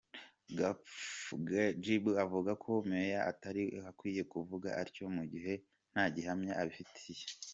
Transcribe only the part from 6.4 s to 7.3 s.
abifitiye.